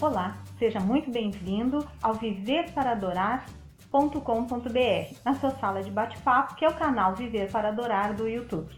Olá, 0.00 0.38
seja 0.58 0.80
muito 0.80 1.10
bem-vindo 1.10 1.86
ao 2.02 2.14
Viver 2.14 2.72
para 2.72 2.92
Adorar.com.br, 2.92 5.14
na 5.22 5.34
sua 5.34 5.50
sala 5.50 5.82
de 5.82 5.90
bate-papo, 5.90 6.54
que 6.54 6.64
é 6.64 6.68
o 6.68 6.74
canal 6.74 7.14
Viver 7.14 7.50
para 7.50 7.68
Adorar 7.68 8.14
do 8.14 8.26
YouTube. 8.26 8.74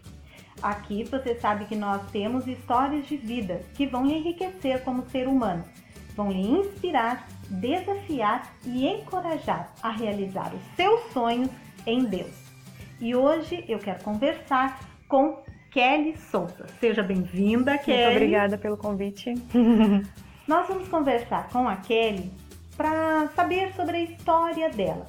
Aqui 0.61 1.05
você 1.05 1.37
sabe 1.37 1.67
que 1.67 1.77
nós 1.77 2.03
temos 2.11 2.49
histórias 2.49 3.07
de 3.07 3.17
vida 3.17 3.61
que 3.75 3.87
vão 3.87 4.05
lhe 4.05 4.15
enriquecer 4.15 4.83
como 4.83 5.09
ser 5.11 5.29
humano, 5.29 5.63
vão 6.17 6.33
lhe 6.33 6.43
inspirar, 6.43 7.29
desafiar 7.49 8.53
e 8.67 8.89
encorajar 8.89 9.73
a 9.81 9.91
realizar 9.91 10.53
os 10.53 10.63
seus 10.75 11.03
sonhos 11.13 11.51
em 11.87 12.05
Deus. 12.05 12.35
E 13.01 13.15
hoje 13.15 13.65
eu 13.69 13.79
quero 13.79 14.03
conversar 14.03 14.81
com 15.07 15.41
Kelly 15.71 16.17
Souza. 16.17 16.67
Seja 16.81 17.05
bem-vinda, 17.05 17.79
Kelly. 17.79 18.07
Muito 18.07 18.17
obrigada 18.17 18.59
pelo 18.59 18.77
convite. 18.77 19.35
Nós 20.47 20.67
vamos 20.67 20.89
conversar 20.89 21.49
com 21.51 21.69
a 21.69 21.77
Kelly 21.77 22.33
para 22.77 23.29
saber 23.29 23.73
sobre 23.75 23.97
a 23.97 24.01
história 24.01 24.69
dela. 24.71 25.07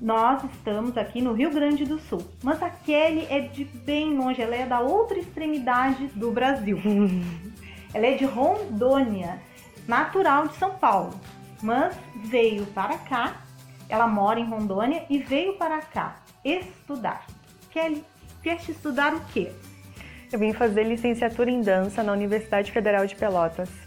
Nós 0.00 0.42
estamos 0.44 0.98
aqui 0.98 1.22
no 1.22 1.32
Rio 1.32 1.50
Grande 1.50 1.84
do 1.84 2.00
Sul, 2.00 2.22
mas 2.42 2.60
a 2.60 2.68
Kelly 2.68 3.26
é 3.30 3.40
de 3.40 3.64
bem 3.64 4.16
longe, 4.16 4.42
ela 4.42 4.56
é 4.56 4.66
da 4.66 4.80
outra 4.80 5.16
extremidade 5.18 6.08
do 6.08 6.32
Brasil. 6.32 6.78
ela 7.94 8.06
é 8.06 8.14
de 8.14 8.24
Rondônia, 8.24 9.40
natural 9.86 10.48
de 10.48 10.56
São 10.56 10.74
Paulo, 10.74 11.14
mas 11.62 11.96
veio 12.24 12.66
para 12.66 12.98
cá, 12.98 13.42
ela 13.88 14.08
mora 14.08 14.40
em 14.40 14.44
Rondônia 14.44 15.04
e 15.08 15.18
veio 15.18 15.56
para 15.56 15.80
cá 15.82 16.16
estudar. 16.44 17.24
Kelly, 17.70 18.04
vieste 18.42 18.72
estudar 18.72 19.14
o 19.14 19.20
quê? 19.26 19.52
Eu 20.32 20.38
vim 20.38 20.52
fazer 20.52 20.82
licenciatura 20.82 21.48
em 21.48 21.60
dança 21.60 22.02
na 22.02 22.12
Universidade 22.12 22.72
Federal 22.72 23.06
de 23.06 23.14
Pelotas. 23.14 23.83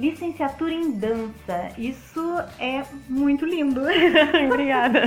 Licenciatura 0.00 0.72
em 0.72 0.92
dança, 0.92 1.72
isso 1.76 2.22
é 2.58 2.82
muito 3.06 3.44
lindo. 3.44 3.82
Obrigada. 4.50 5.02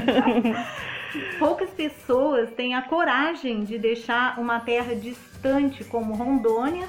Poucas 1.40 1.72
pessoas 1.72 2.52
têm 2.52 2.76
a 2.76 2.84
coragem 2.84 3.64
de 3.64 3.80
deixar 3.80 4.40
uma 4.40 4.60
terra 4.60 4.96
distante 4.96 5.84
como 5.84 6.14
Rondônia, 6.14 6.88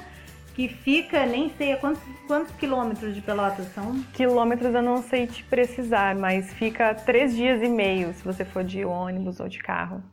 que 0.53 0.67
fica, 0.67 1.25
nem 1.25 1.49
sei 1.57 1.73
a 1.73 1.77
quantos, 1.77 2.03
quantos 2.27 2.55
quilômetros 2.57 3.15
de 3.15 3.21
Pelotas 3.21 3.65
são? 3.73 3.99
Quilômetros 4.13 4.75
eu 4.75 4.83
não 4.83 5.01
sei 5.01 5.25
te 5.25 5.43
precisar, 5.43 6.15
mas 6.15 6.53
fica 6.53 6.93
três 6.93 7.35
dias 7.35 7.59
e 7.63 7.67
meio 7.67 8.13
se 8.13 8.23
você 8.23 8.45
for 8.45 8.63
de 8.63 8.85
ônibus 8.85 9.39
ou 9.39 9.49
de 9.49 9.57
carro. 9.57 10.03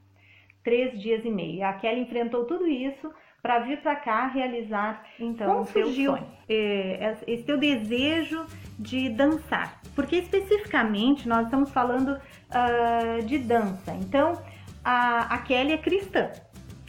Três 0.65 0.99
dias 0.99 1.23
e 1.27 1.31
meio. 1.31 1.63
A 1.67 1.75
Kelly 1.75 2.01
enfrentou 2.01 2.47
tudo 2.47 2.67
isso 2.67 3.13
para 3.43 3.59
vir 3.59 3.79
para 3.79 3.97
cá 3.97 4.29
realizar 4.29 5.03
então 5.19 5.49
Como 5.49 5.67
surgiu 5.67 6.17
eh, 6.49 7.17
esse 7.27 7.43
teu 7.43 7.59
desejo 7.59 8.47
de 8.79 9.09
dançar? 9.09 9.81
Porque 9.97 10.17
especificamente 10.17 11.29
nós 11.29 11.45
estamos 11.47 11.71
falando 11.71 12.11
uh, 12.17 13.23
de 13.25 13.39
dança. 13.39 13.93
Então 14.01 14.41
a, 14.85 15.35
a 15.35 15.39
Kelly 15.39 15.73
é 15.73 15.79
cristã, 15.79 16.31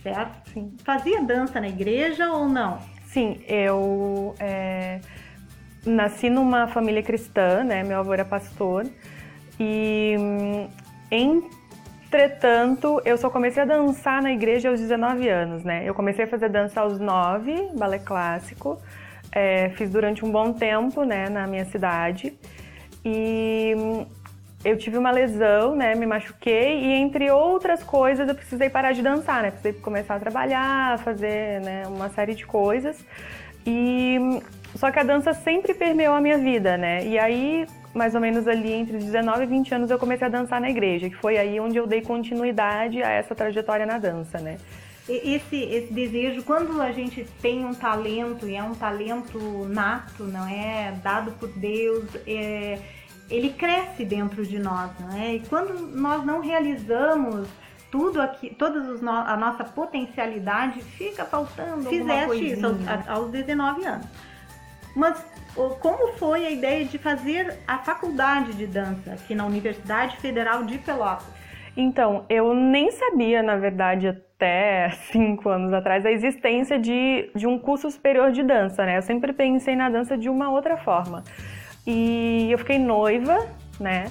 certo? 0.02 0.50
Sim. 0.52 0.74
Fazia 0.86 1.24
dança 1.24 1.59
na 1.59 1.68
igreja 1.68 2.31
ou 2.31 2.48
não? 2.48 2.80
Sim, 3.06 3.44
eu 3.48 4.36
é, 4.40 5.02
nasci 5.86 6.30
numa 6.30 6.68
família 6.68 7.02
cristã, 7.02 7.64
né? 7.64 7.84
Meu 7.84 8.00
avô 8.00 8.14
era 8.14 8.26
pastor 8.26 8.86
e 9.59 10.16
hum, 10.20 10.70
em 11.12 11.50
Entretanto, 12.14 13.02
eu 13.06 13.17
só 13.17 13.28
comecei 13.28 13.64
a 13.64 13.66
dançar 13.66 14.22
na 14.22 14.31
igreja 14.31 14.69
aos 14.69 14.80
19 14.80 15.28
anos, 15.28 15.64
né? 15.64 15.81
Eu 15.83 15.95
comecei 15.95 16.25
a 16.25 16.28
fazer 16.28 16.47
dança 16.47 16.80
aos 16.80 17.00
9, 17.00 17.69
balé 17.73 17.97
clássico. 17.97 18.80
É, 19.31 19.69
fiz 19.69 19.89
durante 19.89 20.23
um 20.23 20.31
bom 20.31 20.53
tempo, 20.53 21.03
né, 21.03 21.28
na 21.28 21.47
minha 21.47 21.66
cidade. 21.66 22.38
E 23.03 23.73
eu 24.64 24.78
tive 24.78 24.95
uma 24.95 25.09
lesão, 25.09 25.75
né, 25.75 25.95
me 25.95 26.06
machuquei 26.06 26.84
e 26.84 26.94
entre 26.94 27.31
outras 27.31 27.84
coisas 27.84 28.29
eu 28.29 28.35
precisei 28.35 28.69
parar 28.69 28.91
de 28.91 29.02
dançar, 29.02 29.41
né? 29.41 29.50
Precisei 29.50 29.73
começar 29.81 30.13
a 30.13 30.19
trabalhar, 30.19 31.00
fazer, 31.00 31.62
né, 31.62 31.81
uma 31.88 32.09
série 32.09 32.35
de 32.35 32.46
coisas. 32.46 33.03
E 33.66 34.19
só 34.75 34.91
que 34.91 35.00
a 35.00 35.03
dança 35.03 35.34
sempre 35.34 35.73
permeou 35.73 36.13
a 36.13 36.22
minha 36.22 36.38
vida, 36.38 36.78
né? 36.78 37.03
E 37.07 37.18
aí 37.18 37.66
mais 37.94 38.16
ou 38.16 38.22
menos 38.22 38.48
ali 38.48 38.72
entre 38.74 38.98
19 38.98 39.44
e 39.44 39.46
20 39.46 39.76
anos 39.76 39.92
eu 39.92 40.00
comecei 40.00 40.28
a 40.28 40.30
dançar 40.30 40.59
na 40.59 40.70
igreja, 40.70 41.09
que 41.09 41.16
foi 41.16 41.38
aí 41.38 41.59
onde 41.59 41.78
eu 41.78 41.86
dei 41.86 42.02
continuidade 42.02 43.02
a 43.04 43.09
essa 43.09 43.36
trajetória 43.36 43.86
na 43.86 43.98
dança, 43.98 44.40
né? 44.40 44.58
Esse, 45.08 45.58
esse 45.58 45.92
desejo, 45.92 46.44
quando 46.44 46.82
a 46.82 46.92
gente 46.94 47.28
tem 47.42 47.66
um 47.66 47.74
talento, 47.74 48.48
e 48.48 48.56
é 48.56 48.64
um 48.64 48.74
talento 48.74 49.38
nato, 49.68 50.24
não 50.24 50.48
é? 50.48 50.94
Dado 51.03 51.32
por 51.34 51.50
Deus, 51.50 52.06
é, 52.26 52.80
ele 53.30 53.50
cresce 53.50 54.06
dentro 54.06 54.46
de 54.46 54.58
nós, 54.58 54.92
não 55.00 55.18
é? 55.18 55.36
E 55.36 55.40
quando 55.42 55.78
nós 55.94 56.26
não 56.26 56.40
realizamos 56.40 57.50
tudo 57.92 58.22
aqui, 58.22 58.56
toda 58.56 58.80
a 58.80 59.38
nossa 59.38 59.66
potencialidade, 59.66 60.82
fica 60.82 61.26
faltando 61.26 61.90
Fizeste 61.90 62.53
isso 62.53 62.66
aos, 62.66 63.08
aos 63.08 63.30
19 63.30 63.86
anos. 63.86 64.08
Mas 64.96 65.24
como 65.80 66.14
foi 66.14 66.46
a 66.46 66.52
ideia 66.52 66.86
de 66.86 66.98
fazer 66.98 67.58
a 67.68 67.80
faculdade 67.80 68.54
de 68.54 68.68
dança 68.68 69.14
aqui 69.14 69.34
na 69.34 69.46
Universidade 69.46 70.18
Federal 70.18 70.64
de 70.64 70.78
Pelotas? 70.78 71.26
Então, 71.76 72.26
eu 72.30 72.54
nem 72.54 72.92
sabia, 72.92 73.42
na 73.42 73.56
verdade, 73.56 74.08
até 74.08 74.92
cinco 75.12 75.50
anos 75.50 75.74
atrás, 75.74 76.06
a 76.06 76.12
existência 76.12 76.78
de, 76.78 77.32
de 77.36 77.48
um 77.48 77.58
curso 77.58 77.90
superior 77.90 78.32
de 78.32 78.44
dança, 78.44 78.86
né? 78.86 78.98
Eu 78.98 79.02
sempre 79.02 79.34
pensei 79.34 79.76
na 79.76 79.90
dança 79.90 80.16
de 80.18 80.30
uma 80.30 80.52
outra 80.52 80.78
forma. 80.78 81.24
E 81.86 82.50
eu 82.52 82.58
fiquei 82.59 82.78
noiva, 82.78 83.48
né? 83.80 84.06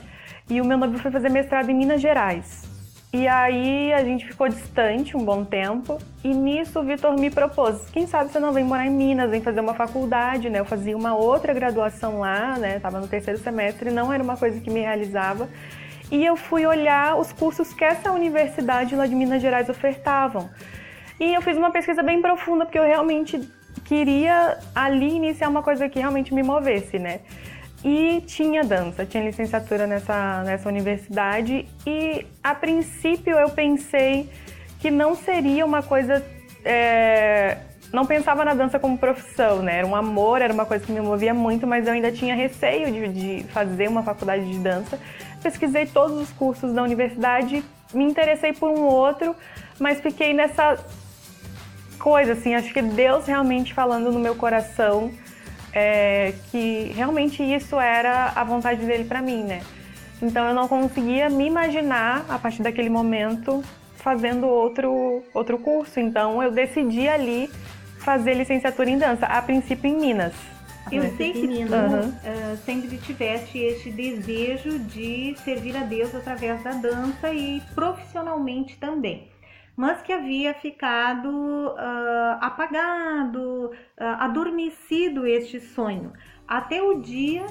E 0.50 0.60
o 0.60 0.64
meu 0.64 0.76
noivo 0.76 0.98
foi 0.98 1.10
fazer 1.10 1.30
mestrado 1.30 1.70
em 1.70 1.74
Minas 1.74 2.00
Gerais. 2.00 2.71
E 3.14 3.28
aí 3.28 3.92
a 3.92 4.02
gente 4.02 4.26
ficou 4.26 4.48
distante 4.48 5.14
um 5.14 5.22
bom 5.22 5.44
tempo 5.44 5.98
e 6.24 6.32
nisso 6.32 6.80
o 6.80 6.82
Vitor 6.82 7.14
me 7.20 7.30
propôs, 7.30 7.90
quem 7.90 8.06
sabe 8.06 8.32
você 8.32 8.40
não 8.40 8.54
vem 8.54 8.64
morar 8.64 8.86
em 8.86 8.90
Minas, 8.90 9.30
vem 9.30 9.42
fazer 9.42 9.60
uma 9.60 9.74
faculdade, 9.74 10.48
né? 10.48 10.60
Eu 10.60 10.64
fazia 10.64 10.96
uma 10.96 11.14
outra 11.14 11.52
graduação 11.52 12.20
lá, 12.20 12.56
né? 12.56 12.80
Tava 12.80 13.00
no 13.00 13.06
terceiro 13.06 13.38
semestre, 13.38 13.90
não 13.90 14.10
era 14.10 14.22
uma 14.22 14.38
coisa 14.38 14.58
que 14.60 14.70
me 14.70 14.80
realizava. 14.80 15.46
E 16.10 16.24
eu 16.24 16.36
fui 16.36 16.64
olhar 16.64 17.18
os 17.18 17.32
cursos 17.34 17.74
que 17.74 17.84
essa 17.84 18.10
universidade 18.10 18.96
lá 18.96 19.06
de 19.06 19.14
Minas 19.14 19.42
Gerais 19.42 19.68
ofertavam. 19.68 20.48
E 21.20 21.34
eu 21.34 21.42
fiz 21.42 21.58
uma 21.58 21.70
pesquisa 21.70 22.02
bem 22.02 22.22
profunda 22.22 22.64
porque 22.64 22.78
eu 22.78 22.84
realmente 22.84 23.38
queria 23.84 24.58
ali 24.74 25.16
iniciar 25.16 25.50
uma 25.50 25.62
coisa 25.62 25.86
que 25.86 25.98
realmente 25.98 26.32
me 26.32 26.42
movesse, 26.42 26.98
né? 26.98 27.20
E 27.84 28.20
tinha 28.26 28.62
dança, 28.62 29.04
tinha 29.04 29.24
licenciatura 29.24 29.86
nessa, 29.86 30.42
nessa 30.44 30.68
universidade 30.68 31.68
e 31.86 32.24
a 32.42 32.54
princípio 32.54 33.36
eu 33.36 33.50
pensei 33.50 34.28
que 34.78 34.90
não 34.90 35.14
seria 35.14 35.64
uma 35.64 35.82
coisa. 35.82 36.24
É, 36.64 37.58
não 37.92 38.06
pensava 38.06 38.44
na 38.44 38.54
dança 38.54 38.78
como 38.78 38.96
profissão, 38.96 39.62
né? 39.62 39.78
Era 39.78 39.86
um 39.86 39.94
amor, 39.94 40.40
era 40.40 40.52
uma 40.52 40.64
coisa 40.64 40.84
que 40.84 40.92
me 40.92 41.00
movia 41.00 41.34
muito, 41.34 41.66
mas 41.66 41.86
eu 41.86 41.92
ainda 41.92 42.10
tinha 42.10 42.34
receio 42.34 42.90
de, 42.90 43.08
de 43.08 43.44
fazer 43.48 43.88
uma 43.88 44.02
faculdade 44.02 44.50
de 44.50 44.58
dança. 44.58 44.98
Pesquisei 45.42 45.84
todos 45.86 46.18
os 46.18 46.30
cursos 46.30 46.72
da 46.72 46.82
universidade, 46.82 47.62
me 47.92 48.04
interessei 48.04 48.52
por 48.52 48.70
um 48.70 48.82
outro, 48.82 49.36
mas 49.78 50.00
fiquei 50.00 50.32
nessa 50.32 50.78
coisa, 51.98 52.32
assim, 52.32 52.54
acho 52.54 52.72
que 52.72 52.80
Deus 52.80 53.26
realmente 53.26 53.74
falando 53.74 54.10
no 54.10 54.18
meu 54.18 54.34
coração 54.34 55.12
é, 55.72 56.34
que 56.50 56.92
realmente 56.94 57.42
isso 57.42 57.78
era 57.80 58.32
a 58.34 58.44
vontade 58.44 58.84
dele 58.84 59.04
para 59.04 59.22
mim, 59.22 59.42
né? 59.42 59.62
Então 60.20 60.46
eu 60.46 60.54
não 60.54 60.68
conseguia 60.68 61.28
me 61.28 61.46
imaginar 61.46 62.24
a 62.28 62.38
partir 62.38 62.62
daquele 62.62 62.88
momento 62.88 63.62
fazendo 63.96 64.46
outro 64.46 65.22
outro 65.34 65.58
curso. 65.58 65.98
Então 65.98 66.42
eu 66.42 66.50
decidi 66.50 67.08
ali 67.08 67.50
fazer 67.98 68.34
licenciatura 68.34 68.90
em 68.90 68.98
dança, 68.98 69.26
a 69.26 69.40
princípio 69.42 69.88
em 69.88 69.96
Minas. 69.96 70.34
Eu 70.90 71.16
sei 71.16 71.32
que 71.32 71.46
tu 71.46 71.72
uhum. 71.72 72.08
uh, 72.08 72.56
sempre 72.66 72.98
tiveste 72.98 73.56
este 73.56 73.90
desejo 73.90 74.80
de 74.80 75.34
servir 75.44 75.76
a 75.76 75.84
Deus 75.84 76.14
através 76.14 76.62
da 76.62 76.72
dança 76.72 77.32
e 77.32 77.62
profissionalmente 77.74 78.76
também 78.76 79.31
mas 79.76 80.02
que 80.02 80.12
havia 80.12 80.54
ficado 80.54 81.28
uh, 81.28 82.38
apagado, 82.40 83.70
uh, 83.70 84.04
adormecido 84.18 85.26
este 85.26 85.60
sonho, 85.60 86.12
até 86.46 86.82
o 86.82 87.00
dia 87.00 87.46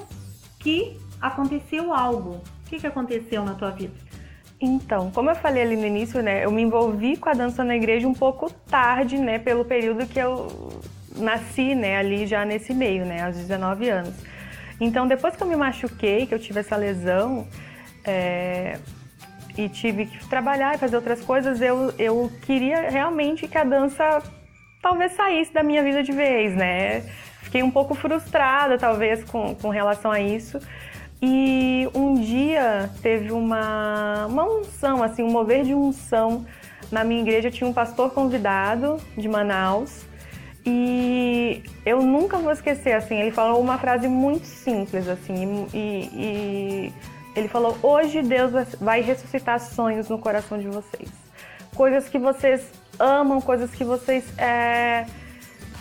que 0.60 0.96
aconteceu 1.20 1.92
algo. 1.92 2.40
O 2.64 2.70
que, 2.70 2.78
que 2.78 2.86
aconteceu 2.86 3.44
na 3.44 3.54
tua 3.54 3.70
vida? 3.70 3.94
Então, 4.60 5.10
como 5.10 5.28
eu 5.28 5.34
falei 5.34 5.62
ali 5.62 5.76
no 5.76 5.84
início, 5.84 6.22
né, 6.22 6.44
eu 6.44 6.50
me 6.52 6.62
envolvi 6.62 7.16
com 7.16 7.28
a 7.28 7.32
dança 7.32 7.64
na 7.64 7.74
igreja 7.74 8.06
um 8.06 8.14
pouco 8.14 8.48
tarde, 8.70 9.18
né, 9.18 9.38
pelo 9.40 9.64
período 9.64 10.06
que 10.06 10.20
eu 10.20 10.80
nasci, 11.16 11.74
né, 11.74 11.96
ali 11.96 12.26
já 12.26 12.44
nesse 12.44 12.72
meio, 12.72 13.04
né, 13.04 13.24
aos 13.24 13.36
19 13.36 13.88
anos. 13.88 14.14
Então, 14.80 15.06
depois 15.06 15.34
que 15.34 15.42
eu 15.42 15.48
me 15.48 15.56
machuquei, 15.56 16.26
que 16.26 16.34
eu 16.34 16.38
tive 16.38 16.60
essa 16.60 16.76
lesão, 16.76 17.46
é, 18.04 18.78
e 19.56 19.68
tive 19.68 20.06
que 20.06 20.28
trabalhar 20.28 20.74
e 20.74 20.78
fazer 20.78 20.96
outras 20.96 21.20
coisas, 21.22 21.60
eu, 21.60 21.92
eu 21.98 22.30
queria 22.42 22.90
realmente 22.90 23.46
que 23.46 23.58
a 23.58 23.64
dança 23.64 24.22
talvez 24.80 25.12
saísse 25.12 25.52
da 25.52 25.62
minha 25.62 25.82
vida 25.82 26.02
de 26.02 26.12
vez, 26.12 26.54
né? 26.54 27.00
Fiquei 27.42 27.62
um 27.62 27.70
pouco 27.70 27.94
frustrada, 27.94 28.78
talvez, 28.78 29.22
com, 29.24 29.54
com 29.54 29.68
relação 29.68 30.10
a 30.10 30.20
isso. 30.20 30.58
E 31.20 31.88
um 31.94 32.14
dia 32.14 32.90
teve 33.00 33.30
uma, 33.30 34.26
uma 34.26 34.44
unção, 34.44 35.02
assim, 35.02 35.22
um 35.22 35.30
mover 35.30 35.62
de 35.62 35.74
unção. 35.74 36.44
Na 36.90 37.04
minha 37.04 37.20
igreja 37.20 37.50
tinha 37.50 37.68
um 37.68 37.72
pastor 37.72 38.10
convidado 38.10 38.96
de 39.16 39.28
Manaus. 39.28 40.04
E 40.64 41.62
eu 41.84 42.02
nunca 42.02 42.38
vou 42.38 42.52
esquecer, 42.52 42.92
assim, 42.92 43.16
ele 43.16 43.30
falou 43.32 43.60
uma 43.60 43.78
frase 43.78 44.08
muito 44.08 44.46
simples, 44.46 45.08
assim, 45.08 45.66
e, 45.74 46.10
e 46.14 46.92
ele 47.34 47.48
falou: 47.48 47.76
Hoje 47.82 48.22
Deus 48.22 48.52
vai 48.80 49.00
ressuscitar 49.00 49.60
sonhos 49.60 50.08
no 50.08 50.18
coração 50.18 50.58
de 50.58 50.68
vocês. 50.68 51.10
Coisas 51.74 52.08
que 52.08 52.18
vocês 52.18 52.70
amam, 52.98 53.40
coisas 53.40 53.70
que 53.70 53.84
vocês 53.84 54.24
é, 54.38 55.06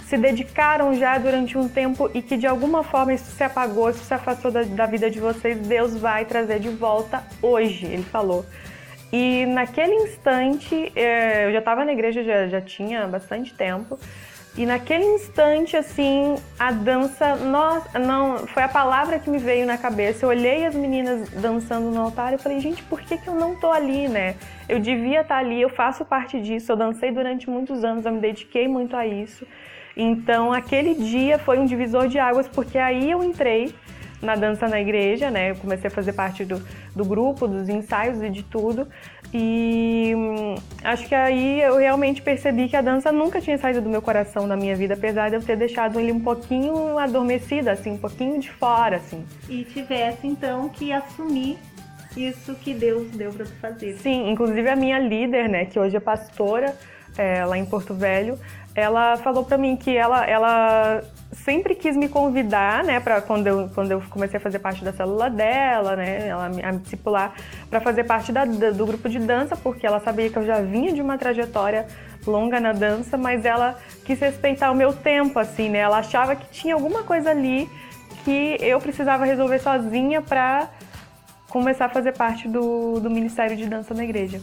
se 0.08 0.18
dedicaram 0.18 0.94
já 0.94 1.18
durante 1.18 1.58
um 1.58 1.68
tempo 1.68 2.10
e 2.14 2.22
que 2.22 2.38
de 2.38 2.48
alguma 2.48 2.84
forma 2.84 3.14
isso 3.14 3.32
se 3.32 3.44
apagou, 3.44 3.90
isso 3.90 4.04
se 4.04 4.14
afastou 4.14 4.52
da, 4.52 4.64
da 4.64 4.86
vida 4.86 5.10
de 5.10 5.20
vocês. 5.20 5.58
Deus 5.58 5.98
vai 5.98 6.26
trazer 6.26 6.60
de 6.60 6.70
volta 6.70 7.24
hoje, 7.42 7.86
ele 7.86 8.04
falou. 8.04 8.46
E 9.12 9.46
naquele 9.46 9.94
instante, 9.96 10.92
é, 10.96 11.48
eu 11.48 11.52
já 11.52 11.60
estava 11.60 11.84
na 11.84 11.92
igreja, 11.92 12.24
já, 12.24 12.48
já 12.48 12.62
tinha 12.62 13.06
bastante 13.08 13.54
tempo. 13.54 14.00
E 14.58 14.66
naquele 14.66 15.06
instante, 15.06 15.78
assim, 15.78 16.36
a 16.60 16.74
dança, 16.74 17.36
nossa, 17.38 17.98
não, 17.98 18.46
foi 18.48 18.64
a 18.64 18.68
palavra 18.68 19.18
que 19.18 19.30
me 19.30 19.38
veio 19.38 19.66
na 19.66 19.78
cabeça. 19.78 20.26
Eu 20.26 20.30
olhei 20.30 20.66
as 20.66 20.76
meninas 20.76 21.30
dançando 21.30 21.90
no 21.90 22.02
altar 22.02 22.34
e 22.34 22.38
falei, 22.38 22.60
gente, 22.60 22.84
por 22.84 23.00
que, 23.02 23.18
que 23.18 23.30
eu 23.30 23.36
não 23.36 23.56
tô 23.56 23.72
ali, 23.72 24.10
né? 24.10 24.36
Eu 24.68 24.78
devia 24.78 25.22
estar 25.22 25.36
tá 25.36 25.40
ali, 25.40 25.62
eu 25.62 25.70
faço 25.70 26.04
parte 26.04 26.42
disso, 26.42 26.70
eu 26.70 26.76
dancei 26.76 27.12
durante 27.12 27.50
muitos 27.50 27.84
anos, 27.86 28.06
eu 28.06 28.12
me 28.12 28.20
dediquei 28.20 28.68
muito 28.68 28.94
a 28.94 29.08
isso. 29.08 29.48
Então, 29.96 30.52
aquele 30.52 30.96
dia 30.96 31.40
foi 31.40 31.58
um 31.58 31.66
divisor 31.66 32.10
de 32.10 32.20
águas, 32.20 32.48
porque 32.48 32.78
aí 32.78 33.10
eu 33.10 33.24
entrei 33.24 33.74
na 34.22 34.36
dança 34.36 34.68
na 34.68 34.80
igreja, 34.80 35.32
né? 35.32 35.52
Eu 35.52 35.56
comecei 35.56 35.88
a 35.88 35.92
fazer 35.92 36.14
parte 36.14 36.46
do, 36.46 36.62
do 36.96 37.04
grupo, 37.04 37.48
dos 37.48 37.68
ensaios 37.68 38.22
e 38.22 38.30
de 38.30 38.44
tudo. 38.44 38.88
E 39.34 40.14
hum, 40.16 40.56
acho 40.84 41.08
que 41.08 41.16
aí 41.16 41.62
eu 41.62 41.78
realmente 41.78 42.22
percebi 42.22 42.68
que 42.68 42.76
a 42.76 42.82
dança 42.82 43.12
nunca 43.12 43.40
tinha 43.40 43.58
saído 43.58 43.82
do 43.82 43.90
meu 43.90 44.02
coração, 44.02 44.48
da 44.48 44.58
minha 44.58 44.76
vida, 44.76 44.94
apesar 44.94 45.30
de 45.30 45.36
eu 45.36 45.42
ter 45.42 45.56
deixado 45.56 46.00
ele 46.00 46.12
um 46.12 46.20
pouquinho 46.20 46.98
adormecida, 46.98 47.72
assim, 47.72 47.92
um 47.92 47.98
pouquinho 47.98 48.40
de 48.40 48.52
fora, 48.52 48.98
assim. 48.98 49.26
E 49.50 49.64
tivesse 49.64 50.28
então 50.28 50.68
que 50.70 50.92
assumir 50.92 51.58
isso 52.16 52.54
que 52.56 52.74
Deus 52.74 53.10
deu 53.12 53.32
para 53.32 53.46
tu 53.46 53.56
fazer. 53.56 53.94
Sim, 53.98 54.30
inclusive 54.30 54.70
a 54.70 54.76
minha 54.76 55.00
líder, 55.00 55.48
né, 55.48 55.66
que 55.66 55.80
hoje 55.80 55.96
é 55.96 56.00
pastora 56.00 56.76
é, 57.18 57.46
lá 57.46 57.58
em 57.58 57.66
Porto 57.66 57.94
Velho, 57.94 58.38
ela 58.74 59.18
falou 59.18 59.44
para 59.44 59.58
mim 59.58 59.76
que 59.76 59.96
ela, 59.96 60.26
ela 60.26 61.04
sempre 61.34 61.76
quis 61.76 61.96
me 61.96 62.08
convidar, 62.08 62.84
né, 62.84 63.00
para 63.00 63.22
quando 63.22 63.48
eu, 63.48 63.70
quando 63.74 63.92
eu 63.92 64.02
comecei 64.10 64.38
a 64.38 64.40
fazer 64.40 64.60
parte 64.60 64.84
da 64.84 64.94
célula 64.94 65.30
dela, 65.30 65.96
né, 65.96 66.28
ela 66.28 66.50
me, 66.50 66.64
a 66.64 66.72
me 66.72 66.80
discipular 66.80 67.34
para 67.70 67.82
fazer 67.82 68.04
parte 68.06 68.32
da, 68.32 68.46
do 68.46 68.86
grupo 68.86 69.10
de 69.10 69.20
dança, 69.20 69.56
porque 69.56 69.86
ela 69.86 70.00
sabia 70.00 70.30
que 70.30 70.38
eu 70.38 70.46
já 70.46 70.62
vinha 70.62 70.94
de 70.94 71.02
uma 71.02 71.18
trajetória 71.18 71.88
longa 72.26 72.60
na 72.60 72.72
dança, 72.72 73.18
mas 73.18 73.46
ela 73.46 73.78
quis 74.06 74.20
respeitar 74.20 74.72
o 74.72 74.76
meu 74.76 74.94
tempo, 74.94 75.38
assim, 75.40 75.70
né, 75.70 75.80
ela 75.80 76.00
achava 76.00 76.36
que 76.36 76.48
tinha 76.50 76.74
alguma 76.74 77.04
coisa 77.04 77.32
ali 77.32 77.70
que 78.24 78.58
eu 78.60 78.80
precisava 78.80 79.26
resolver 79.26 79.60
sozinha 79.60 80.22
para 80.22 80.70
começar 81.50 81.86
a 81.86 81.90
fazer 81.90 82.14
parte 82.14 82.48
do, 82.48 83.00
do 83.00 83.10
Ministério 83.10 83.58
de 83.58 83.68
Dança 83.68 83.94
na 83.94 84.04
igreja. 84.04 84.40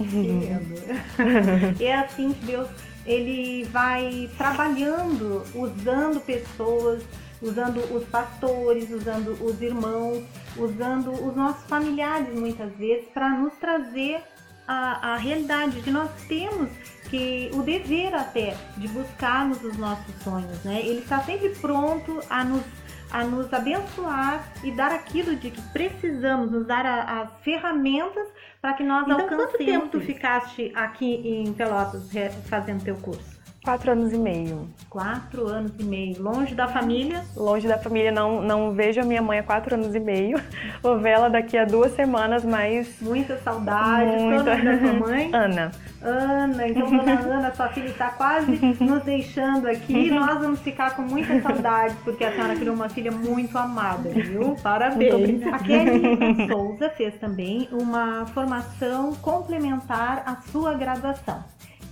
e 1.78 1.84
é 1.84 1.98
assim 1.98 2.32
que 2.32 2.46
Deus 2.46 2.68
ele 3.06 3.64
vai 3.64 4.30
trabalhando, 4.36 5.42
usando 5.54 6.20
pessoas, 6.20 7.02
usando 7.40 7.78
os 7.94 8.04
pastores, 8.08 8.90
usando 8.90 9.32
os 9.42 9.60
irmãos, 9.60 10.22
usando 10.56 11.10
os 11.12 11.34
nossos 11.34 11.64
familiares 11.64 12.28
muitas 12.38 12.72
vezes 12.76 13.06
para 13.12 13.30
nos 13.30 13.54
trazer 13.54 14.22
a, 14.66 15.14
a 15.14 15.16
realidade 15.16 15.80
que 15.80 15.90
nós 15.90 16.10
temos 16.28 16.68
que 17.08 17.50
o 17.52 17.62
dever 17.62 18.14
até 18.14 18.56
de 18.76 18.86
buscarmos 18.88 19.62
os 19.64 19.76
nossos 19.76 20.14
sonhos, 20.22 20.62
né? 20.62 20.80
Ele 20.80 21.00
está 21.00 21.20
sempre 21.24 21.48
pronto 21.56 22.20
a 22.30 22.44
nos 22.44 22.62
a 23.10 23.24
nos 23.24 23.52
abençoar 23.52 24.44
e 24.62 24.70
dar 24.70 24.92
aquilo 24.92 25.36
de 25.36 25.50
que 25.50 25.62
precisamos, 25.72 26.50
nos 26.50 26.66
dar 26.66 26.86
a, 26.86 27.22
as 27.22 27.42
ferramentas 27.42 28.28
para 28.60 28.74
que 28.74 28.82
nós 28.82 29.04
então, 29.04 29.20
alcancemos. 29.20 29.52
Quanto 29.52 29.64
tempo 29.64 29.88
tu 29.88 30.00
ficaste 30.00 30.72
aqui 30.74 31.14
em 31.14 31.52
Pelotas 31.52 32.10
fazendo 32.46 32.84
teu 32.84 32.96
curso? 32.96 33.39
Quatro 33.62 33.92
anos 33.92 34.10
e 34.10 34.16
meio. 34.16 34.68
Quatro 34.88 35.46
anos 35.46 35.72
e 35.78 35.84
meio. 35.84 36.22
Longe 36.22 36.54
da 36.54 36.66
família? 36.66 37.22
Longe 37.36 37.68
da 37.68 37.76
família, 37.76 38.10
não, 38.10 38.40
não 38.40 38.72
vejo 38.72 39.02
a 39.02 39.04
minha 39.04 39.20
mãe 39.20 39.38
há 39.38 39.42
quatro 39.42 39.74
anos 39.74 39.94
e 39.94 40.00
meio. 40.00 40.40
Vou 40.82 40.98
vê-la 40.98 41.28
daqui 41.28 41.58
a 41.58 41.66
duas 41.66 41.92
semanas, 41.94 42.42
mas. 42.42 42.88
Muita 43.02 43.36
saudade. 43.38 44.10
Muita... 44.22 44.44
Qual 44.44 44.56
é 44.56 44.92
mãe? 44.92 45.30
Ana. 45.36 45.70
Ana, 46.02 46.66
então 46.66 46.90
dona 46.90 47.20
Ana, 47.20 47.54
sua 47.54 47.68
filha 47.68 47.88
está 47.88 48.08
quase 48.12 48.58
nos 48.80 49.02
deixando 49.02 49.68
aqui. 49.68 50.10
Nós 50.10 50.40
vamos 50.40 50.60
ficar 50.60 50.96
com 50.96 51.02
muita 51.02 51.38
saudade, 51.42 51.94
porque 52.02 52.24
a 52.24 52.32
senhora 52.32 52.56
criou 52.56 52.74
uma 52.74 52.88
filha 52.88 53.12
muito 53.12 53.58
amada, 53.58 54.08
viu? 54.08 54.56
Parabéns. 54.62 55.46
A 55.46 55.58
Kelly 55.58 56.48
Souza 56.48 56.88
fez 56.88 57.14
também 57.16 57.68
uma 57.70 58.24
formação 58.28 59.14
complementar 59.16 60.22
à 60.24 60.36
sua 60.50 60.72
graduação. 60.72 61.44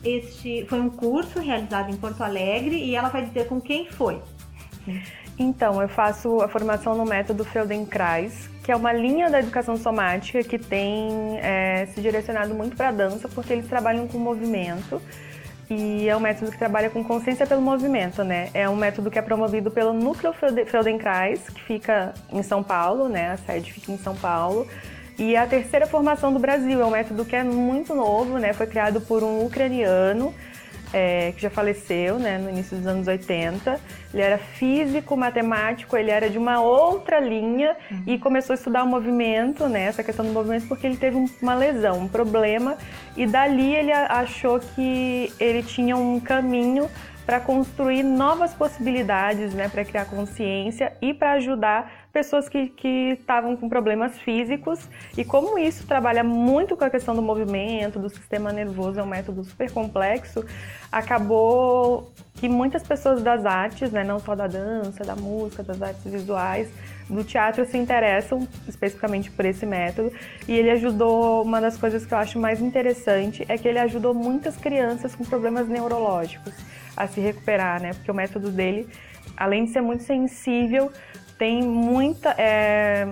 Este 0.05 0.65
foi 0.69 0.81
um 0.81 0.91
curso 0.91 1.41
realizado 1.41 1.91
em 1.91 1.97
Porto 1.97 2.23
Alegre 2.23 2.77
e 2.77 2.95
ela 2.95 3.09
vai 3.09 3.25
dizer 3.25 3.47
com 3.47 3.61
quem 3.61 3.87
foi. 3.91 4.21
Então, 5.39 5.81
eu 5.81 5.89
faço 5.89 6.41
a 6.41 6.49
formação 6.49 6.97
no 6.97 7.05
método 7.05 7.45
Feldenkrais, 7.45 8.51
que 8.63 8.73
é 8.73 8.77
uma 8.77 8.93
linha 8.93 9.31
da 9.31 9.39
educação 9.39 9.77
somática 9.77 10.43
que 10.43 10.59
tem 10.59 11.39
é, 11.39 11.87
se 11.87 12.01
direcionado 12.01 12.55
muito 12.55 12.77
para 12.77 12.89
a 12.89 12.93
dança, 12.93 13.29
porque 13.29 13.53
eles 13.53 13.69
trabalham 13.69 14.09
com 14.09 14.19
movimento 14.19 15.01
e 15.71 16.09
é 16.09 16.17
um 16.17 16.21
método 16.21 16.51
que 16.51 16.59
trabalha 16.59 16.89
com 16.89 17.05
consciência 17.05 17.47
pelo 17.47 17.61
movimento, 17.61 18.25
né? 18.25 18.49
É 18.55 18.69
um 18.69 18.77
método 18.77 19.11
que 19.11 19.19
é 19.19 19.23
promovido 19.23 19.71
pelo 19.71 19.93
Núcleo 19.93 20.33
Feldenkrais, 20.67 21.49
que 21.51 21.63
fica 21.63 22.15
em 22.33 22.43
São 22.43 22.63
Paulo, 22.63 23.09
né? 23.09 23.33
A 23.33 23.37
sede 23.37 23.73
fica 23.73 23.93
em 23.93 23.99
São 23.99 24.17
Paulo. 24.17 24.67
E 25.19 25.37
a 25.37 25.47
terceira 25.47 25.87
formação 25.87 26.33
do 26.33 26.39
Brasil 26.39 26.81
é 26.81 26.85
um 26.87 26.91
método 26.91 27.25
que 27.25 27.35
é 27.35 27.43
muito 27.43 27.93
novo, 27.93 28.39
né? 28.39 28.53
Foi 28.53 28.67
criado 28.67 29.01
por 29.01 29.25
um 29.25 29.45
ucraniano 29.45 30.33
é, 30.93 31.33
que 31.33 31.43
já 31.43 31.51
faleceu, 31.51 32.19
né? 32.19 32.39
No 32.39 32.49
início 32.49 32.77
dos 32.77 32.87
anos 32.87 33.09
80. 33.09 33.81
Ele 34.15 34.23
era 34.23 34.39
físico, 34.39 35.17
matemático, 35.17 35.97
ele 35.97 36.11
era 36.11 36.31
de 36.31 36.39
uma 36.39 36.61
outra 36.61 37.19
linha 37.19 37.77
uhum. 37.91 38.03
e 38.07 38.19
começou 38.19 38.55
a 38.55 38.57
estudar 38.57 38.85
o 38.85 38.87
movimento, 38.87 39.69
né? 39.69 39.87
Essa 39.87 40.05
questão 40.05 40.25
do 40.25 40.33
movimento 40.33 40.69
porque 40.69 40.87
ele 40.87 40.97
teve 40.97 41.17
uma 41.43 41.55
lesão, 41.55 41.99
um 41.99 42.09
problema 42.09 42.79
e 43.17 43.27
dali 43.27 43.75
ele 43.75 43.93
achou 43.93 44.61
que 44.61 45.33
ele 45.39 45.63
tinha 45.63 45.97
um 45.97 46.21
caminho 46.21 46.89
para 47.29 47.41
construir 47.41 48.03
novas 48.03 48.55
possibilidades, 48.55 49.53
né, 49.53 49.69
para 49.69 49.85
criar 49.85 50.07
consciência 50.07 50.95
e 51.03 51.13
para 51.13 51.33
ajudar 51.33 52.09
pessoas 52.11 52.49
que 52.49 52.73
estavam 53.21 53.55
com 53.55 53.69
problemas 53.69 54.19
físicos. 54.21 54.89
E 55.15 55.27
como 55.27 55.59
isso 55.59 55.87
trabalha 55.87 56.25
muito 56.25 56.75
com 56.75 56.85
a 56.85 56.89
questão 56.89 57.15
do 57.15 57.21
movimento, 57.21 57.99
do 57.99 58.09
sistema 58.09 58.51
nervoso, 58.51 58.99
é 58.99 59.03
um 59.03 59.07
método 59.07 59.45
super 59.45 59.71
complexo, 59.71 60.43
acabou 60.91 62.11
que 62.37 62.49
muitas 62.49 62.83
pessoas 62.83 63.23
das 63.23 63.45
artes, 63.45 63.93
né, 63.93 64.03
não 64.03 64.19
só 64.19 64.35
da 64.35 64.47
dança, 64.47 65.05
da 65.05 65.15
música, 65.15 65.63
das 65.63 65.83
artes 65.83 66.11
visuais, 66.11 66.71
do 67.11 67.23
teatro 67.23 67.67
se 67.67 67.77
interessam 67.77 68.49
especificamente 68.67 69.31
por 69.31 69.45
esse 69.45 69.67
método 69.67 70.11
e 70.47 70.55
ele 70.55 70.71
ajudou 70.71 71.43
uma 71.43 71.61
das 71.61 71.77
coisas 71.77 72.07
que 72.07 72.15
eu 72.15 72.19
acho 72.19 72.39
mais 72.39 72.63
interessante 72.63 73.45
é 73.51 73.59
que 73.59 73.69
ele 73.69 73.79
ajudou 73.79 74.15
muitas 74.15 74.57
crianças 74.57 75.15
com 75.15 75.25
problemas 75.25 75.69
neurológicos 75.69 76.55
a 76.99 77.07
se 77.07 77.21
recuperar, 77.21 77.81
né? 77.81 77.95
Porque 77.95 78.11
o 78.11 78.15
método 78.15 78.51
dele, 78.51 78.89
além 79.37 79.65
de 79.65 79.71
ser 79.71 79.81
muito 79.81 80.03
sensível, 80.03 80.93
tem 81.39 81.63
muita, 81.63 82.35
é, 82.37 83.09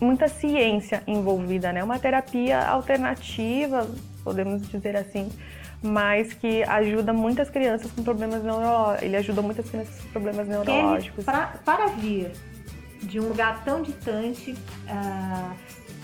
muita 0.00 0.28
ciência 0.28 1.02
envolvida, 1.06 1.72
né? 1.72 1.84
Uma 1.84 1.98
terapia 1.98 2.66
alternativa, 2.66 3.86
podemos 4.24 4.68
dizer 4.68 4.96
assim, 4.96 5.30
mas 5.82 6.32
que 6.32 6.62
ajuda 6.64 7.12
muitas 7.12 7.50
crianças 7.50 7.90
com 7.92 8.02
problemas 8.02 8.42
neurológicos. 8.42 9.02
Ele 9.02 9.16
ajuda 9.16 9.42
muitas 9.42 9.68
crianças 9.68 10.00
com 10.00 10.08
problemas 10.08 10.48
neurológicos. 10.48 11.24
Pra, 11.24 11.54
para 11.64 11.86
vir 11.88 12.32
de 13.02 13.20
um 13.20 13.28
lugar 13.28 13.62
tão 13.64 13.82
distante, 13.82 14.52
uh, 14.52 15.54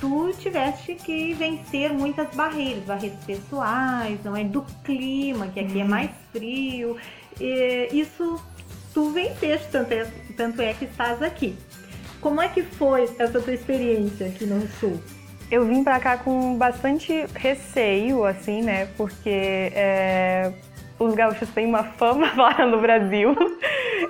tu 0.03 0.33
tiveste 0.37 0.97
que 0.97 1.33
vencer 1.35 1.93
muitas 1.93 2.29
barreiras, 2.35 2.83
barreiras 2.83 3.25
pessoais, 3.25 4.19
não 4.25 4.37
é? 4.37 4.43
Do 4.43 4.63
clima, 4.83 5.47
que 5.47 5.61
aqui 5.61 5.75
é 5.75 5.77
uhum. 5.77 5.81
é 5.83 5.85
mais 5.89 6.11
frio. 6.33 6.97
E 7.41 7.89
isso 7.93 8.45
tu 8.93 9.11
venceste, 9.11 9.69
tanto 9.71 9.93
é, 9.93 10.05
tanto 10.37 10.61
é 10.61 10.75
que 10.75 10.87
estás 10.87 11.23
aqui. 11.23 11.57
Como 12.21 12.43
é 12.43 12.49
que 12.49 12.63
foi 12.63 13.05
essa 13.17 13.41
tua 13.41 13.55
experiência 13.55 14.27
aqui 14.27 14.45
no 14.45 14.67
Sul? 14.81 15.01
Eu 15.49 15.65
vim 15.67 15.85
para 15.85 16.01
cá 16.01 16.17
com 16.17 16.59
bastante 16.59 17.25
receio, 17.37 18.25
assim, 18.25 18.61
né? 18.61 18.87
Porque 18.97 19.71
é, 19.73 20.53
os 20.99 21.15
gaúchos 21.15 21.49
têm 21.51 21.67
uma 21.67 21.85
fama 21.85 22.27
fora 22.35 22.67
no 22.67 22.81
Brasil. 22.81 23.37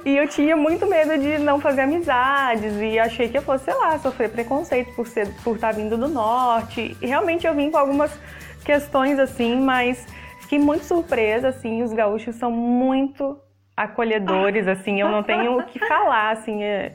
E 0.05 0.17
eu 0.17 0.29
tinha 0.29 0.57
muito 0.57 0.87
medo 0.87 1.19
de 1.19 1.39
não 1.39 1.61
fazer 1.61 1.83
amizades 1.83 2.81
e 2.81 2.99
achei 2.99 3.29
que 3.29 3.39
eu 3.39 3.43
fosse, 3.43 3.65
sei 3.65 3.75
lá, 3.75 3.99
sofrer 3.99 4.31
preconceito 4.31 4.95
por 4.95 5.07
ser 5.07 5.29
por 5.43 5.57
estar 5.57 5.73
vindo 5.73 5.97
do 5.97 6.09
norte. 6.09 6.97
E 7.01 7.07
realmente 7.07 7.47
eu 7.47 7.55
vim 7.55 7.71
com 7.71 7.79
algumas 7.79 8.11
questões 8.65 9.19
assim, 9.19 9.57
mas 9.61 10.07
fiquei 10.41 10.59
muito 10.59 10.85
surpresa 10.85 11.49
assim, 11.49 11.83
os 11.83 11.93
gaúchos 11.93 12.37
são 12.37 12.51
muito 12.51 13.39
acolhedores 13.77 14.67
assim, 14.69 15.01
eu 15.01 15.09
não 15.09 15.23
tenho 15.23 15.59
o 15.59 15.65
que 15.65 15.79
falar 15.81 16.31
assim, 16.31 16.63
é, 16.63 16.93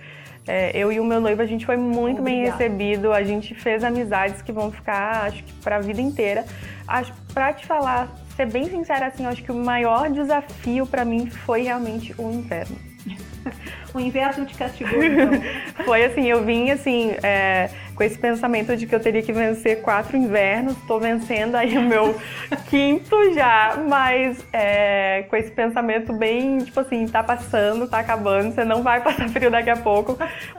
é, 0.48 0.72
eu 0.74 0.92
e 0.92 1.00
o 1.00 1.04
meu 1.04 1.20
noivo, 1.20 1.42
a 1.42 1.46
gente 1.46 1.66
foi 1.66 1.76
muito 1.76 2.22
Obrigada. 2.22 2.24
bem 2.24 2.46
recebido, 2.46 3.12
a 3.12 3.22
gente 3.24 3.54
fez 3.54 3.84
amizades 3.84 4.42
que 4.42 4.52
vão 4.52 4.72
ficar, 4.72 5.26
acho 5.26 5.44
que, 5.44 5.54
para 5.54 5.76
a 5.76 5.80
vida 5.80 6.02
inteira. 6.02 6.46
Acho, 6.88 7.14
pra 7.34 7.54
te 7.54 7.66
falar, 7.66 8.08
ser 8.38 8.46
bem 8.46 8.70
sincera, 8.70 9.08
assim, 9.08 9.26
acho 9.26 9.44
que 9.44 9.52
o 9.52 9.56
maior 9.56 10.12
desafio 10.12 10.86
para 10.86 11.04
mim 11.04 11.26
foi 11.28 11.64
realmente 11.64 12.14
o 12.20 12.32
inverno. 12.32 12.78
o 13.94 14.00
inverno 14.00 14.46
te 14.46 14.56
castigou, 14.56 15.04
então. 15.04 15.32
foi 15.86 16.06
assim, 16.06 16.26
eu 16.26 16.44
vim 16.44 16.70
assim, 16.70 17.12
é, 17.24 17.70
com 17.96 18.04
esse 18.04 18.18
pensamento 18.18 18.76
de 18.76 18.86
que 18.86 18.94
eu 18.94 19.00
teria 19.00 19.22
que 19.22 19.34
vencer 19.34 19.82
quatro 19.82 20.16
invernos. 20.16 20.78
Estou 20.78 21.00
vencendo 21.00 21.56
aí 21.56 21.78
o 21.78 21.82
meu 21.82 22.16
quinto 22.70 23.34
já, 23.34 23.84
mas 23.88 24.38
é, 24.54 25.26
com 25.30 25.36
esse 25.36 25.52
pensamento 25.52 26.14
bem, 26.14 26.60
tipo 26.60 26.80
assim, 26.80 27.08
tá 27.08 27.24
passando, 27.24 27.88
tá 27.88 28.00
acabando, 28.00 28.54
você 28.54 28.64
não 28.64 28.84
vai 28.84 29.02
passar 29.02 29.30
frio 29.30 29.50
daqui 29.50 29.70
a 29.70 29.78
pouco, 29.78 30.18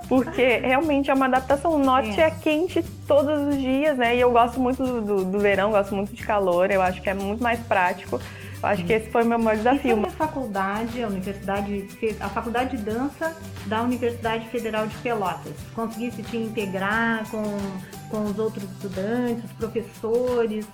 porque 0.09 0.59
realmente 0.59 1.11
é 1.11 1.15
uma 1.15 1.27
adaptação. 1.27 1.73
O 1.73 1.79
norte 1.79 2.21
é, 2.21 2.25
é 2.27 2.31
quente 2.31 2.83
todos 3.07 3.49
os 3.49 3.61
dias, 3.61 3.97
né? 3.97 4.17
E 4.17 4.21
eu 4.21 4.31
gosto 4.31 4.59
muito 4.59 4.83
do, 4.83 5.01
do, 5.01 5.25
do 5.25 5.39
verão, 5.39 5.71
gosto 5.71 5.95
muito 5.95 6.15
de 6.15 6.25
calor, 6.25 6.71
eu 6.71 6.83
acho 6.83 7.01
que 7.01 7.09
é 7.09 7.15
muito 7.15 7.43
mais 7.43 7.61
prático. 7.61 8.21
Acho 8.63 8.85
que 8.85 8.93
esse 8.93 9.11
foi 9.11 9.23
o 9.23 9.27
meu 9.27 9.39
maior 9.39 9.57
desafio. 9.57 9.99
E 9.99 10.07
a 10.07 10.11
faculdade, 10.11 11.03
a 11.03 11.07
universidade, 11.07 11.89
a 12.21 12.29
faculdade 12.29 12.77
de 12.77 12.83
dança 12.83 13.37
da 13.67 13.83
Universidade 13.83 14.49
Federal 14.49 14.87
de 14.87 14.97
Pelotas, 14.97 15.55
conseguisse 15.75 16.23
te 16.25 16.37
integrar 16.37 17.29
com, 17.31 17.43
com 18.11 18.25
os 18.25 18.39
outros 18.39 18.65
estudantes, 18.65 19.45
os 19.45 19.53
professores? 19.53 20.67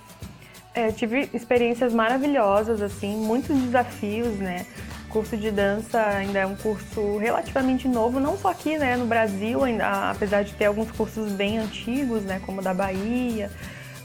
É, 0.73 0.91
tive 0.91 1.29
experiências 1.33 1.93
maravilhosas, 1.93 2.81
assim, 2.81 3.15
muitos 3.15 3.55
desafios, 3.57 4.35
né? 4.39 4.65
O 5.07 5.13
curso 5.15 5.37
de 5.37 5.49
dança 5.51 6.01
ainda 6.01 6.39
é 6.39 6.45
um 6.45 6.55
curso 6.55 7.17
relativamente 7.17 7.87
novo, 7.87 8.19
não 8.19 8.37
só 8.37 8.49
aqui, 8.49 8.77
né, 8.77 8.97
no 8.97 9.05
Brasil, 9.05 9.63
ainda, 9.63 10.11
apesar 10.11 10.43
de 10.43 10.53
ter 10.53 10.65
alguns 10.65 10.91
cursos 10.91 11.31
bem 11.31 11.59
antigos, 11.59 12.23
né, 12.23 12.41
como 12.45 12.59
o 12.59 12.63
da 12.63 12.73
Bahia. 12.73 13.49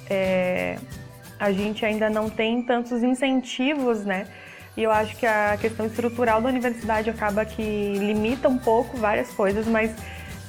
É, 0.09 0.79
a 1.41 1.51
gente 1.51 1.87
ainda 1.87 2.11
não 2.11 2.29
tem 2.29 2.63
tantos 2.63 3.03
incentivos, 3.03 4.05
né? 4.05 4.27
E 4.77 4.83
eu 4.83 4.91
acho 4.91 5.17
que 5.17 5.27
a 5.27 5.57
questão 5.59 5.87
estrutural 5.87 6.41
da 6.41 6.49
universidade 6.51 7.09
acaba 7.09 7.45
que 7.45 7.63
limita 7.63 8.49
um 8.49 8.59
pouco 8.59 8.99
várias 8.99 9.33
coisas, 9.33 9.67
mas 9.67 9.97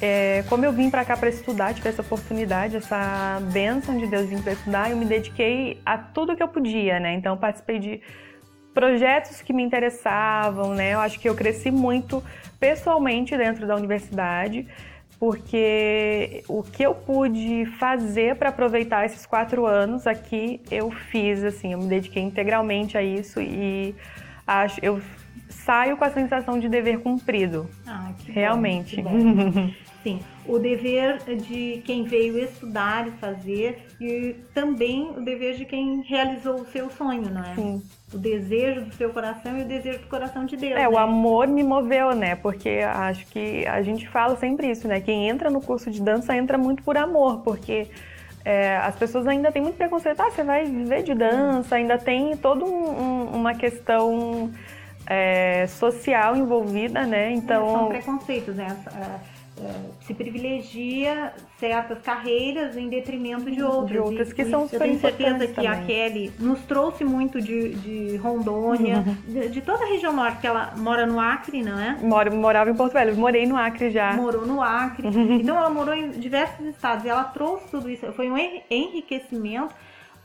é, 0.01 0.43
como 0.49 0.65
eu 0.65 0.73
vim 0.73 0.89
para 0.89 1.05
cá 1.05 1.15
para 1.15 1.29
estudar, 1.29 1.73
tive 1.73 1.87
essa 1.87 2.01
oportunidade, 2.01 2.75
essa 2.75 3.39
bênção 3.51 3.97
de 3.97 4.05
Deus 4.05 4.29
vir 4.29 4.41
para 4.41 4.53
estudar, 4.53 4.91
eu 4.91 4.97
me 4.97 5.05
dediquei 5.05 5.79
a 5.85 5.97
tudo 5.97 6.35
que 6.35 6.43
eu 6.43 6.47
podia, 6.47 6.99
né? 6.99 7.13
Então, 7.13 7.37
participei 7.37 7.79
de 7.79 8.01
projetos 8.73 9.41
que 9.41 9.53
me 9.53 9.63
interessavam, 9.63 10.73
né? 10.73 10.93
Eu 10.93 10.99
acho 10.99 11.19
que 11.19 11.29
eu 11.29 11.35
cresci 11.35 11.71
muito 11.71 12.23
pessoalmente 12.59 13.37
dentro 13.37 13.65
da 13.65 13.75
universidade 13.75 14.67
porque 15.21 16.43
o 16.47 16.63
que 16.63 16.81
eu 16.81 16.95
pude 16.95 17.67
fazer 17.77 18.37
para 18.37 18.49
aproveitar 18.49 19.05
esses 19.05 19.23
quatro 19.23 19.67
anos 19.67 20.07
aqui, 20.07 20.59
eu 20.71 20.89
fiz, 20.89 21.43
assim, 21.43 21.73
eu 21.73 21.77
me 21.77 21.85
dediquei 21.85 22.23
integralmente 22.23 22.97
a 22.97 23.03
isso 23.03 23.39
e 23.39 23.93
acho, 24.47 24.79
eu 24.81 24.99
saio 25.47 25.95
com 25.95 26.03
a 26.03 26.09
sensação 26.09 26.59
de 26.59 26.67
dever 26.67 27.01
cumprido. 27.01 27.69
Ah, 27.85 28.11
que 28.17 28.31
Realmente. 28.31 28.99
Bom, 28.99 29.11
que 29.11 29.21
bom. 29.61 29.73
Sim, 30.03 30.19
o 30.47 30.57
dever 30.57 31.19
de 31.19 31.81
quem 31.85 32.03
veio 32.03 32.39
estudar 32.39 33.07
e 33.07 33.11
fazer 33.11 33.85
e 33.99 34.35
também 34.53 35.11
o 35.11 35.21
dever 35.21 35.55
de 35.55 35.65
quem 35.65 36.01
realizou 36.01 36.55
o 36.55 36.65
seu 36.65 36.89
sonho, 36.89 37.29
não 37.29 37.43
é? 37.43 37.53
Sim. 37.53 37.81
O 38.11 38.17
desejo 38.17 38.81
do 38.81 38.93
seu 38.95 39.11
coração 39.11 39.59
e 39.59 39.61
o 39.61 39.65
desejo 39.65 39.99
do 39.99 40.07
coração 40.07 40.43
de 40.45 40.57
Deus. 40.57 40.73
É, 40.73 40.79
né? 40.79 40.89
o 40.89 40.97
amor 40.97 41.47
me 41.47 41.63
moveu, 41.63 42.15
né? 42.15 42.35
Porque 42.35 42.79
acho 42.83 43.27
que 43.27 43.65
a 43.67 43.81
gente 43.83 44.07
fala 44.09 44.35
sempre 44.35 44.71
isso, 44.71 44.87
né? 44.87 44.99
Quem 44.99 45.29
entra 45.29 45.51
no 45.51 45.61
curso 45.61 45.91
de 45.91 46.01
dança 46.01 46.35
entra 46.35 46.57
muito 46.57 46.81
por 46.81 46.97
amor, 46.97 47.41
porque 47.43 47.87
é, 48.43 48.77
as 48.77 48.95
pessoas 48.95 49.27
ainda 49.27 49.51
têm 49.51 49.61
muito 49.61 49.75
preconceito. 49.75 50.19
Ah, 50.19 50.31
você 50.31 50.43
vai 50.43 50.65
viver 50.65 51.03
de 51.03 51.13
dança, 51.13 51.75
ainda 51.75 51.97
tem 51.99 52.35
toda 52.37 52.65
um, 52.65 52.89
um, 52.89 53.25
uma 53.35 53.53
questão 53.53 54.51
é, 55.05 55.67
social 55.67 56.35
envolvida, 56.35 57.05
né? 57.05 57.31
Então. 57.31 57.67
É, 57.67 57.71
são 57.71 57.87
preconceitos, 57.87 58.55
né? 58.55 58.75
É, 59.63 60.05
se 60.05 60.13
privilegia 60.13 61.33
certas 61.59 62.01
carreiras 62.01 62.75
em 62.75 62.89
detrimento 62.89 63.51
de 63.51 63.61
outras. 63.61 63.89
De 63.89 63.97
outras 63.99 64.33
que 64.33 64.41
e, 64.41 64.49
são 64.49 64.63
super 64.63 64.75
Eu 64.75 64.79
tenho 64.79 64.99
certeza 64.99 65.47
que 65.47 65.53
também. 65.53 65.69
a 65.69 65.83
Kelly 65.83 66.31
nos 66.39 66.59
trouxe 66.61 67.03
muito 67.03 67.39
de, 67.39 67.75
de 67.75 68.17
Rondônia, 68.17 68.97
uhum. 68.97 69.15
de, 69.27 69.49
de, 69.49 69.61
toda 69.61 69.83
a 69.83 69.87
região 69.87 70.13
norte, 70.13 70.41
que 70.41 70.47
ela 70.47 70.73
mora 70.77 71.05
no 71.05 71.19
Acre, 71.19 71.61
não 71.61 71.79
é? 71.79 71.97
Moro, 72.01 72.35
morava 72.35 72.71
em 72.71 72.75
Porto 72.75 72.93
Velho, 72.93 73.15
morei 73.15 73.45
no 73.45 73.55
Acre 73.55 73.91
já. 73.91 74.13
Morou 74.13 74.45
no 74.45 74.61
Acre. 74.61 75.07
Uhum. 75.07 75.35
Então 75.35 75.55
ela 75.55 75.69
morou 75.69 75.93
em 75.93 76.09
diversos 76.11 76.65
estados 76.65 77.05
e 77.05 77.09
ela 77.09 77.23
trouxe 77.25 77.69
tudo 77.69 77.89
isso. 77.89 78.11
Foi 78.13 78.29
um 78.29 78.37
enriquecimento 78.69 79.73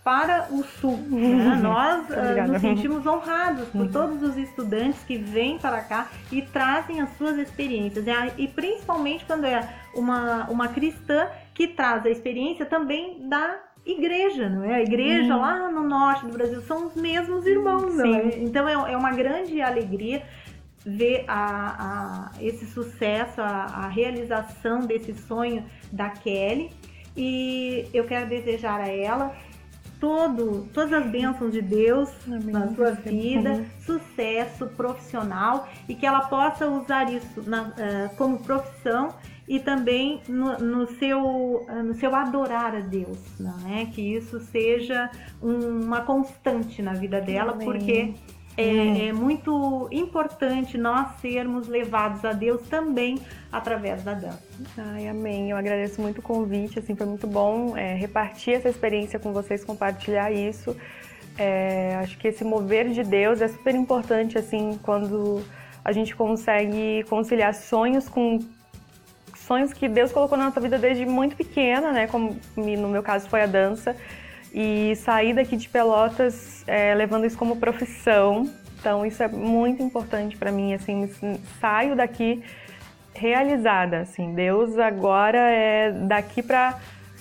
para 0.06 0.46
o 0.52 0.62
Sul. 0.62 1.00
Né? 1.16 1.58
Nós 1.60 2.06
uh, 2.10 2.52
nos 2.52 2.60
sentimos 2.60 3.04
honrados 3.06 3.68
por 3.70 3.80
uhum. 3.80 3.90
todos 3.90 4.22
os 4.22 4.36
estudantes 4.36 5.02
que 5.02 5.16
vêm 5.16 5.58
para 5.58 5.80
cá 5.80 6.08
e 6.30 6.40
trazem 6.40 7.00
as 7.00 7.10
suas 7.16 7.36
experiências. 7.38 8.04
E 8.38 8.46
principalmente 8.46 9.25
quando 9.25 9.44
é 9.44 9.68
uma, 9.94 10.48
uma 10.48 10.68
cristã 10.68 11.26
que 11.52 11.66
traz 11.66 12.06
a 12.06 12.10
experiência 12.10 12.64
também 12.64 13.28
da 13.28 13.58
igreja, 13.84 14.48
não 14.48 14.62
é? 14.62 14.76
A 14.76 14.82
igreja 14.82 15.34
hum. 15.34 15.40
lá 15.40 15.70
no 15.70 15.82
norte 15.82 16.26
do 16.26 16.32
Brasil 16.32 16.60
são 16.62 16.86
os 16.86 16.94
mesmos 16.94 17.44
irmãos, 17.46 17.96
não 17.96 18.04
é? 18.14 18.38
Então 18.38 18.68
é, 18.68 18.92
é 18.92 18.96
uma 18.96 19.12
grande 19.12 19.60
alegria 19.60 20.22
ver 20.84 21.25
a, 21.26 22.30
a, 22.36 22.42
esse 22.42 22.66
sucesso, 22.66 23.40
a, 23.40 23.64
a 23.64 23.88
realização 23.88 24.80
desse 24.80 25.14
sonho 25.14 25.64
da 25.90 26.10
Kelly. 26.10 26.70
E 27.16 27.88
eu 27.94 28.04
quero 28.04 28.28
desejar 28.28 28.80
a 28.80 28.88
ela 28.88 29.34
todo, 30.00 30.69
todas 30.73 30.93
as 30.93 31.07
bênçãos 31.07 31.53
de 31.53 31.62
Deus 31.62 32.11
Amém. 32.26 32.53
na 32.53 32.75
sua 32.75 32.93
vida, 32.93 33.65
sucesso 33.85 34.67
profissional 34.69 35.69
e 35.88 35.95
que 35.95 36.07
ela 36.07 36.21
possa 36.21 36.69
usar 36.69 37.12
isso 37.12 37.43
na, 37.47 37.62
uh, 37.62 38.17
como 38.17 38.38
profissão 38.38 39.15
e 39.49 39.61
também 39.61 40.21
no, 40.29 40.59
no 40.59 40.87
seu, 40.99 41.21
uh, 41.23 41.83
no 41.83 41.95
seu 41.95 42.15
adorar 42.15 42.75
a 42.75 42.81
Deus, 42.81 43.19
não 43.38 43.73
é? 43.73 43.87
Que 43.87 44.17
isso 44.17 44.41
seja 44.41 45.11
um, 45.43 45.85
uma 45.85 46.00
constante 46.03 46.83
na 46.83 46.93
vida 46.93 47.21
dela, 47.21 47.53
Amém. 47.53 47.67
porque 47.67 48.15
é, 48.56 48.64
hum. 48.64 49.08
é, 49.08 49.12
muito 49.12 49.88
importante 49.92 50.78
nós 50.78 51.20
sermos 51.20 51.68
levados 51.68 52.25
a 52.25 52.32
Deus 52.32 52.62
também 52.68 53.18
através 53.52 54.02
da 54.02 54.14
dança. 54.14 54.42
Ai, 54.78 55.08
amém. 55.08 55.50
Eu 55.50 55.56
agradeço 55.56 56.00
muito 56.00 56.18
o 56.18 56.22
convite, 56.22 56.78
assim, 56.78 56.96
foi 56.96 57.06
muito 57.06 57.26
bom 57.26 57.76
é, 57.76 57.94
repartir 57.94 58.54
essa 58.54 58.68
experiência 58.68 59.18
com 59.18 59.32
vocês, 59.32 59.62
compartilhar 59.62 60.32
isso. 60.32 60.75
É, 61.38 61.96
acho 61.96 62.16
que 62.16 62.28
esse 62.28 62.44
mover 62.44 62.88
de 62.88 63.02
Deus 63.02 63.42
é 63.42 63.48
super 63.48 63.75
importante, 63.75 64.38
assim, 64.38 64.78
quando 64.82 65.42
a 65.84 65.92
gente 65.92 66.16
consegue 66.16 67.04
conciliar 67.10 67.54
sonhos 67.54 68.08
com 68.08 68.38
sonhos 69.36 69.72
que 69.72 69.86
Deus 69.86 70.10
colocou 70.10 70.36
na 70.36 70.46
nossa 70.46 70.60
vida 70.60 70.78
desde 70.78 71.04
muito 71.04 71.36
pequena, 71.36 71.92
né? 71.92 72.06
Como 72.06 72.36
no 72.56 72.88
meu 72.88 73.02
caso 73.02 73.28
foi 73.28 73.42
a 73.42 73.46
dança 73.46 73.94
e 74.58 74.96
sair 74.96 75.34
daqui 75.34 75.54
de 75.54 75.68
Pelotas 75.68 76.64
é, 76.66 76.94
levando 76.94 77.26
isso 77.26 77.36
como 77.36 77.56
profissão. 77.56 78.50
Então 78.80 79.04
isso 79.04 79.22
é 79.22 79.28
muito 79.28 79.82
importante 79.82 80.34
para 80.34 80.50
mim, 80.50 80.72
assim, 80.72 81.10
saio 81.60 81.94
daqui 81.94 82.42
realizada, 83.14 84.00
assim. 84.00 84.34
Deus 84.34 84.78
agora 84.78 85.38
é 85.38 85.92
daqui 85.92 86.42
para 86.42 86.78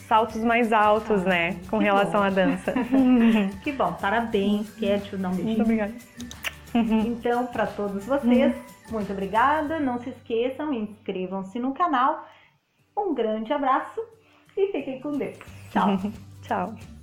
saltos 0.08 0.42
mais 0.44 0.72
altos, 0.72 1.26
ah, 1.26 1.30
né, 1.30 1.58
com 1.70 1.78
relação 1.78 2.22
bom. 2.22 2.28
à 2.28 2.30
dança. 2.30 2.74
que 3.62 3.72
bom, 3.74 3.92
parabéns, 3.94 4.70
quero 4.76 5.02
te 5.02 5.18
dar 5.18 5.30
um 5.30 5.36
beijinho. 5.36 5.58
Muito 5.58 5.62
obrigada. 5.62 5.94
Então, 6.76 7.48
para 7.48 7.66
todos 7.66 8.06
vocês, 8.06 8.54
muito 8.92 9.10
obrigada. 9.14 9.80
Não 9.80 9.98
se 9.98 10.10
esqueçam, 10.10 10.74
inscrevam-se 10.74 11.58
no 11.58 11.74
canal. 11.74 12.28
Um 12.98 13.14
grande 13.14 13.54
abraço 13.54 14.02
e 14.58 14.74
fiquem 14.74 15.00
com 15.00 15.14
Deus. 15.14 15.38
Tchau. 15.72 15.98
Tchau. 16.44 16.95